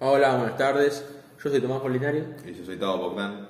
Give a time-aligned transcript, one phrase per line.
[0.00, 1.04] Hola, buenas tardes.
[1.42, 3.46] Yo soy Tomás Polinario Y yo soy Tavo Bogdan.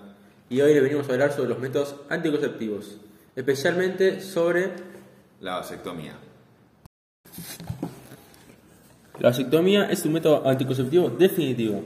[0.48, 2.98] y hoy le venimos a hablar sobre los métodos anticonceptivos,
[3.34, 4.72] especialmente sobre
[5.40, 6.14] La vasectomía.
[9.18, 11.82] la vasectomía es un método anticonceptivo definitivo.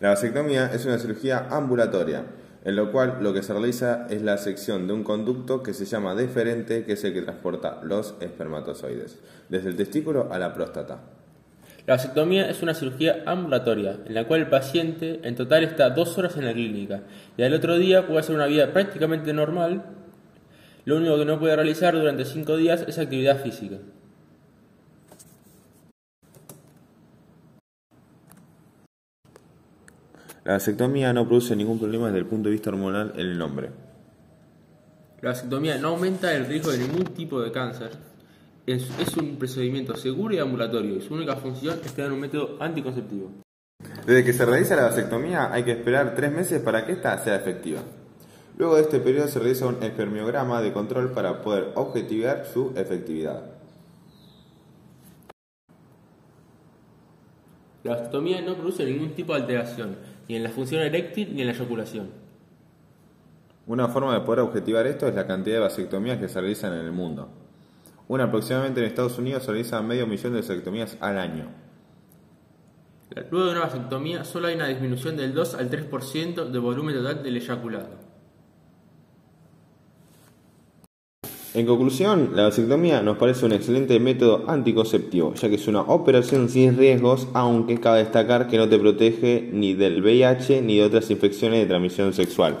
[0.00, 2.24] La vasectomía es una cirugía ambulatoria,
[2.64, 5.84] en lo cual lo que se realiza es la sección de un conducto que se
[5.84, 9.18] llama deferente, que es el que transporta los espermatozoides,
[9.48, 11.00] desde el testículo a la próstata.
[11.86, 16.16] La vasectomía es una cirugía ambulatoria, en la cual el paciente en total está dos
[16.18, 17.02] horas en la clínica
[17.36, 19.82] y al otro día puede hacer una vida prácticamente normal.
[20.84, 23.76] Lo único que no puede realizar durante cinco días es actividad física.
[30.44, 33.70] La vasectomía no produce ningún problema desde el punto de vista hormonal en el hombre.
[35.20, 37.90] La vasectomía no aumenta el riesgo de ningún tipo de cáncer.
[38.66, 42.56] Es, es un procedimiento seguro y ambulatorio y su única función es tener un método
[42.60, 43.30] anticonceptivo.
[44.06, 47.36] Desde que se realiza la vasectomía hay que esperar tres meses para que ésta sea
[47.36, 47.80] efectiva.
[48.58, 53.42] Luego de este periodo se realiza un espermiograma de control para poder objetivar su efectividad.
[57.82, 59.96] La vasectomía no produce ningún tipo de alteración,
[60.28, 62.10] ni en la función eréctil ni en la eyaculación.
[63.66, 66.84] Una forma de poder objetivar esto es la cantidad de vasectomías que se realizan en
[66.84, 67.39] el mundo.
[68.10, 71.44] Una aproximadamente en Estados Unidos se realiza medio millón de vasectomías al año.
[73.30, 77.22] Luego de una vasectomía solo hay una disminución del 2 al 3% del volumen total
[77.22, 78.00] del eyaculado.
[81.54, 86.48] En conclusión, la vasectomía nos parece un excelente método anticonceptivo, ya que es una operación
[86.48, 91.08] sin riesgos, aunque cabe destacar que no te protege ni del VIH ni de otras
[91.12, 92.58] infecciones de transmisión sexual.